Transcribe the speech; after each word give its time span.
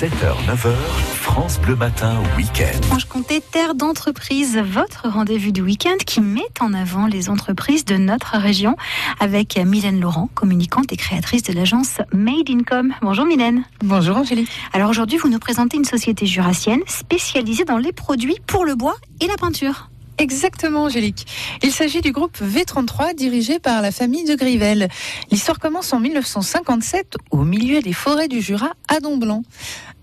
7h, 0.00 0.32
9h, 0.48 0.72
France 1.12 1.60
Bleu 1.60 1.76
Matin, 1.76 2.22
week-end. 2.34 2.86
Franche-Comté, 2.86 3.42
terre 3.42 3.74
d'entreprise, 3.74 4.56
votre 4.56 5.10
rendez-vous 5.10 5.50
du 5.50 5.60
week-end 5.60 5.98
qui 6.06 6.22
met 6.22 6.48
en 6.58 6.72
avant 6.72 7.06
les 7.06 7.28
entreprises 7.28 7.84
de 7.84 7.98
notre 7.98 8.38
région 8.38 8.76
avec 9.18 9.58
Mylène 9.58 10.00
Laurent, 10.00 10.30
communicante 10.34 10.90
et 10.90 10.96
créatrice 10.96 11.42
de 11.42 11.52
l'agence 11.52 11.98
Made 12.14 12.48
in 12.48 12.62
Com. 12.62 12.94
Bonjour 13.02 13.26
Mylène. 13.26 13.64
Bonjour 13.84 14.16
Angélique. 14.16 14.48
Alors 14.72 14.88
aujourd'hui, 14.88 15.18
vous 15.18 15.28
nous 15.28 15.38
présentez 15.38 15.76
une 15.76 15.84
société 15.84 16.24
jurassienne 16.24 16.80
spécialisée 16.86 17.66
dans 17.66 17.76
les 17.76 17.92
produits 17.92 18.38
pour 18.46 18.64
le 18.64 18.76
bois 18.76 18.96
et 19.20 19.26
la 19.26 19.36
peinture. 19.36 19.90
Exactement, 20.20 20.84
Angélique. 20.84 21.26
Il 21.62 21.72
s'agit 21.72 22.02
du 22.02 22.12
groupe 22.12 22.38
V33 22.42 23.14
dirigé 23.14 23.58
par 23.58 23.80
la 23.80 23.90
famille 23.90 24.24
de 24.24 24.34
Grivel. 24.34 24.88
L'histoire 25.30 25.58
commence 25.58 25.94
en 25.94 26.00
1957 26.00 27.16
au 27.30 27.38
milieu 27.38 27.80
des 27.80 27.94
forêts 27.94 28.28
du 28.28 28.42
Jura 28.42 28.72
à 28.90 29.00
Donblanc. 29.00 29.42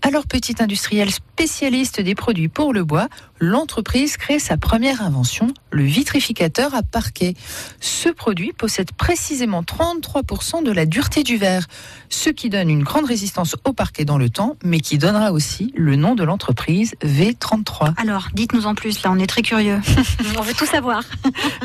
Alors 0.00 0.26
petit 0.26 0.54
industriel 0.60 1.10
spécialiste 1.10 2.00
des 2.00 2.14
produits 2.14 2.48
pour 2.48 2.72
le 2.72 2.84
bois, 2.84 3.08
l'entreprise 3.40 4.16
crée 4.16 4.38
sa 4.38 4.56
première 4.56 5.02
invention, 5.02 5.52
le 5.70 5.82
vitrificateur 5.82 6.74
à 6.74 6.82
parquet. 6.82 7.34
Ce 7.80 8.08
produit 8.08 8.52
possède 8.52 8.92
précisément 8.92 9.62
33% 9.62 10.62
de 10.62 10.70
la 10.70 10.86
dureté 10.86 11.24
du 11.24 11.36
verre, 11.36 11.66
ce 12.10 12.30
qui 12.30 12.48
donne 12.48 12.70
une 12.70 12.84
grande 12.84 13.06
résistance 13.06 13.56
au 13.64 13.72
parquet 13.72 14.04
dans 14.04 14.18
le 14.18 14.30
temps, 14.30 14.56
mais 14.62 14.80
qui 14.80 14.98
donnera 14.98 15.32
aussi 15.32 15.72
le 15.76 15.96
nom 15.96 16.14
de 16.14 16.22
l'entreprise 16.22 16.94
V33. 17.04 17.94
Alors, 17.96 18.28
dites-nous 18.34 18.66
en 18.66 18.74
plus, 18.74 19.02
là 19.02 19.10
on 19.12 19.18
est 19.18 19.26
très 19.26 19.42
curieux. 19.42 19.80
on 20.38 20.42
veut 20.42 20.54
tout 20.54 20.66
savoir. 20.66 21.02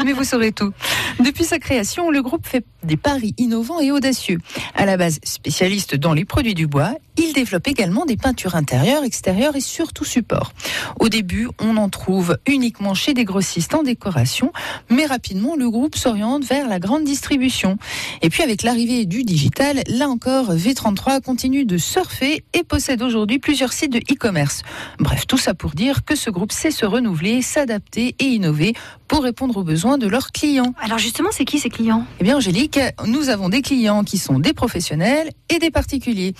mais 0.03 0.14
vous 0.14 0.23
saurez 0.23 0.52
tout. 0.52 0.73
Depuis 1.20 1.44
sa 1.44 1.59
création, 1.59 2.09
le 2.09 2.22
groupe 2.22 2.45
fait 2.45 2.66
des 2.84 2.98
paris 2.98 3.34
innovants 3.38 3.80
et 3.80 3.91
audacieux. 3.91 4.40
À 4.76 4.85
la 4.85 4.98
base 4.98 5.20
spécialiste 5.23 5.95
dans 5.95 6.13
les 6.13 6.26
produits 6.26 6.53
du 6.53 6.67
bois, 6.67 6.95
il 7.17 7.34
développe 7.34 7.67
également 7.67 8.05
des 8.05 8.17
peintures 8.17 8.55
intérieures, 8.55 9.03
extérieures 9.03 9.55
et 9.55 9.62
surtout 9.62 10.03
support. 10.03 10.53
Au 10.99 11.09
début, 11.09 11.48
on 11.62 11.77
en 11.77 11.89
trouve 11.89 12.38
uniquement 12.47 12.94
chez 12.95 13.14
des 13.14 13.23
grossistes 13.23 13.75
en 13.75 13.83
décoration, 13.83 14.52
mais 14.89 15.05
rapidement, 15.05 15.55
le 15.55 15.70
groupe 15.70 15.95
s'oriente 15.95 16.44
vers 16.44 16.67
la 16.67 16.80
grande 16.80 17.03
distribution. 17.03 17.77
Et 18.22 18.30
puis 18.30 18.42
avec 18.42 18.64
l'arrivée 18.64 19.05
du 19.05 19.23
digital, 19.23 19.81
là 19.88 20.09
encore, 20.09 20.53
V33 20.53 21.22
continue 21.22 21.66
de 21.66 21.77
surfer 21.77 22.44
et 22.53 22.64
possède 22.64 23.02
aujourd'hui 23.02 23.39
plusieurs 23.39 23.73
sites 23.73 23.94
de 23.94 24.00
e-commerce. 24.00 24.64
Bref, 25.00 25.27
tout 25.27 25.38
ça 25.38 25.53
pour 25.53 25.72
dire 25.72 26.03
que 26.03 26.16
ce 26.16 26.30
groupe 26.30 26.52
sait 26.52 26.72
se 26.72 26.86
renouveler, 26.86 27.42
s'adapter 27.42 28.16
et 28.20 28.25
innover 28.25 28.73
pour 29.08 29.23
répondre 29.23 29.58
aux 29.58 29.64
besoins 29.64 30.00
de 30.00 30.08
leurs 30.08 30.31
clients. 30.31 30.73
Justement, 31.04 31.30
c'est 31.32 31.46
qui 31.46 31.59
ces 31.59 31.70
clients? 31.70 32.06
Eh 32.20 32.23
bien 32.23 32.38
Angélique, 32.38 32.80
nous 33.06 33.30
avons 33.30 33.50
des 33.50 33.62
clients 33.62 34.04
qui 34.04 34.18
sont 34.18 34.40
des 34.40 34.54
professionnels 34.54 35.30
et 35.50 35.60
des 35.60 35.70
particuliers. 35.70 36.34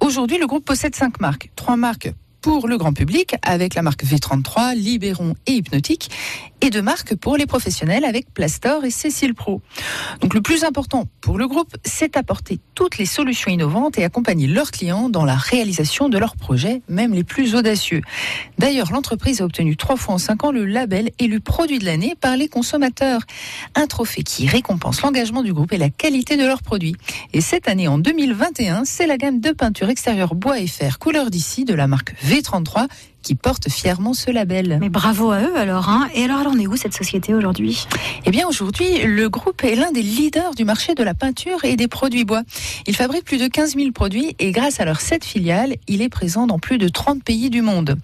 Aujourd'hui, 0.00 0.38
le 0.38 0.46
groupe 0.46 0.64
possède 0.64 0.94
cinq 0.96 1.20
marques. 1.20 1.50
Trois 1.54 1.76
marques 1.76 2.10
pour 2.46 2.68
le 2.68 2.78
grand 2.78 2.92
public 2.92 3.34
avec 3.42 3.74
la 3.74 3.82
marque 3.82 4.04
V33, 4.04 4.76
Libéron 4.76 5.34
et 5.48 5.54
Hypnotique, 5.54 6.12
et 6.60 6.70
deux 6.70 6.80
marques 6.80 7.16
pour 7.16 7.36
les 7.36 7.44
professionnels 7.44 8.04
avec 8.04 8.32
Plastor 8.32 8.84
et 8.84 8.90
Cécile 8.90 9.34
Pro. 9.34 9.60
Donc 10.20 10.32
le 10.32 10.40
plus 10.40 10.62
important 10.62 11.06
pour 11.20 11.38
le 11.38 11.48
groupe, 11.48 11.76
c'est 11.84 12.14
d'apporter 12.14 12.60
toutes 12.76 12.98
les 12.98 13.04
solutions 13.04 13.50
innovantes 13.50 13.98
et 13.98 14.04
accompagner 14.04 14.46
leurs 14.46 14.70
clients 14.70 15.08
dans 15.08 15.24
la 15.24 15.34
réalisation 15.34 16.08
de 16.08 16.18
leurs 16.18 16.36
projets, 16.36 16.82
même 16.88 17.12
les 17.12 17.24
plus 17.24 17.56
audacieux. 17.56 18.00
D'ailleurs, 18.58 18.92
l'entreprise 18.92 19.40
a 19.40 19.44
obtenu 19.44 19.76
trois 19.76 19.96
fois 19.96 20.14
en 20.14 20.18
cinq 20.18 20.44
ans 20.44 20.52
le 20.52 20.64
label 20.64 21.10
élu 21.18 21.40
produit 21.40 21.80
de 21.80 21.84
l'année 21.84 22.14
par 22.18 22.36
les 22.36 22.48
consommateurs. 22.48 23.22
Un 23.74 23.88
trophée 23.88 24.22
qui 24.22 24.46
récompense 24.46 25.02
l'engagement 25.02 25.42
du 25.42 25.52
groupe 25.52 25.72
et 25.72 25.78
la 25.78 25.90
qualité 25.90 26.36
de 26.36 26.46
leurs 26.46 26.62
produits. 26.62 26.96
Et 27.32 27.40
cette 27.40 27.68
année, 27.68 27.88
en 27.88 27.98
2021, 27.98 28.84
c'est 28.84 29.08
la 29.08 29.16
gamme 29.18 29.40
de 29.40 29.50
peinture 29.50 29.88
extérieure 29.88 30.36
bois 30.36 30.60
et 30.60 30.68
fer 30.68 31.00
couleur 31.00 31.30
d'ici 31.30 31.64
de 31.64 31.74
la 31.74 31.88
marque 31.88 32.14
V 32.22 32.35
33 32.42 32.88
qui 33.26 33.34
porte 33.34 33.68
fièrement 33.68 34.14
ce 34.14 34.30
label. 34.30 34.78
Mais 34.80 34.88
bravo 34.88 35.32
à 35.32 35.40
eux 35.40 35.56
alors. 35.56 35.88
Hein 35.88 36.08
et 36.14 36.22
alors, 36.22 36.42
elle 36.42 36.46
en 36.46 36.58
est 36.60 36.68
où 36.68 36.76
cette 36.76 36.94
société 36.94 37.34
aujourd'hui? 37.34 37.88
Eh 38.24 38.30
bien 38.30 38.46
aujourd'hui, 38.46 39.02
le 39.02 39.28
groupe 39.28 39.64
est 39.64 39.74
l'un 39.74 39.90
des 39.90 40.02
leaders 40.02 40.54
du 40.54 40.64
marché 40.64 40.94
de 40.94 41.02
la 41.02 41.12
peinture 41.12 41.64
et 41.64 41.74
des 41.74 41.88
produits 41.88 42.24
bois. 42.24 42.42
Il 42.86 42.94
fabrique 42.94 43.24
plus 43.24 43.38
de 43.38 43.48
15 43.48 43.74
000 43.74 43.90
produits 43.90 44.36
et 44.38 44.52
grâce 44.52 44.78
à 44.78 44.84
leurs 44.84 45.00
7 45.00 45.24
filiales, 45.24 45.74
il 45.88 46.02
est 46.02 46.08
présent 46.08 46.46
dans 46.46 46.60
plus 46.60 46.78
de 46.78 46.86
30 46.86 47.24
pays 47.24 47.50
du 47.50 47.62
monde. 47.62 47.96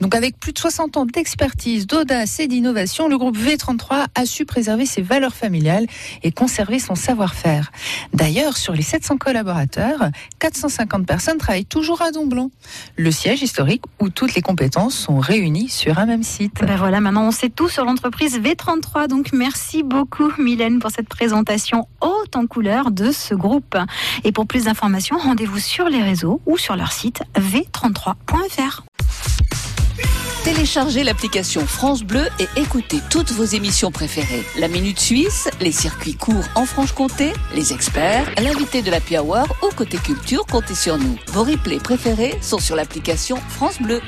Donc 0.00 0.14
avec 0.14 0.40
plus 0.40 0.54
de 0.54 0.58
60 0.58 0.96
ans 0.96 1.04
d'expertise, 1.04 1.86
d'audace 1.86 2.40
et 2.40 2.46
d'innovation, 2.46 3.06
le 3.06 3.18
groupe 3.18 3.36
V33 3.36 4.06
a 4.14 4.24
su 4.24 4.46
préserver 4.46 4.86
ses 4.86 5.02
valeurs 5.02 5.34
familiales 5.34 5.86
et 6.22 6.32
conserver 6.32 6.78
son 6.78 6.94
savoir-faire. 6.94 7.70
D'ailleurs, 8.14 8.56
sur 8.56 8.72
les 8.72 8.80
700 8.80 9.18
collaborateurs, 9.18 10.08
450 10.38 11.06
personnes 11.06 11.36
travaillent 11.36 11.66
toujours 11.66 12.00
à 12.00 12.12
Donblanc, 12.12 12.50
le 12.96 13.10
siège 13.10 13.42
historique 13.42 13.82
où 14.00 14.08
toutes 14.08 14.34
les 14.34 14.40
compétences 14.54 14.94
sont 14.94 15.18
réunies 15.18 15.68
sur 15.68 15.98
un 15.98 16.06
même 16.06 16.22
site. 16.22 16.60
Ben 16.64 16.76
voilà, 16.76 17.00
maintenant 17.00 17.26
on 17.26 17.32
sait 17.32 17.50
tout 17.50 17.68
sur 17.68 17.84
l'entreprise 17.84 18.38
V33. 18.38 19.08
Donc 19.08 19.32
merci 19.32 19.82
beaucoup 19.82 20.30
Mylène 20.38 20.78
pour 20.78 20.92
cette 20.92 21.08
présentation 21.08 21.88
haute 22.00 22.36
en 22.36 22.46
couleur 22.46 22.92
de 22.92 23.10
ce 23.10 23.34
groupe. 23.34 23.76
Et 24.22 24.30
pour 24.30 24.46
plus 24.46 24.66
d'informations, 24.66 25.18
rendez-vous 25.18 25.58
sur 25.58 25.88
les 25.88 26.00
réseaux 26.00 26.40
ou 26.46 26.56
sur 26.56 26.76
leur 26.76 26.92
site 26.92 27.24
v33.fr. 27.34 28.84
Téléchargez 30.44 31.02
l'application 31.02 31.66
France 31.66 32.04
Bleu 32.04 32.22
et 32.38 32.46
écoutez 32.54 33.00
toutes 33.10 33.32
vos 33.32 33.44
émissions 33.44 33.90
préférées. 33.90 34.44
La 34.60 34.68
Minute 34.68 35.00
Suisse, 35.00 35.48
les 35.60 35.72
circuits 35.72 36.14
courts 36.14 36.44
en 36.54 36.64
Franche-Comté, 36.64 37.32
les 37.56 37.72
experts, 37.72 38.30
l'invité 38.40 38.82
de 38.82 38.92
la 38.92 38.98
Hour 39.20 39.48
ou 39.64 39.74
côté 39.74 39.96
culture, 39.96 40.46
comptez 40.46 40.76
sur 40.76 40.96
nous. 40.96 41.18
Vos 41.32 41.42
replays 41.42 41.80
préférés 41.80 42.36
sont 42.40 42.60
sur 42.60 42.76
l'application 42.76 43.36
France 43.48 43.82
Bleu. 43.82 44.00